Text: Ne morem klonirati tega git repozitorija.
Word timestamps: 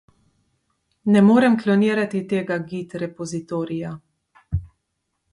Ne 1.15 1.21
morem 1.25 1.57
klonirati 1.63 2.21
tega 2.31 2.57
git 2.71 2.95
repozitorija. 3.03 3.91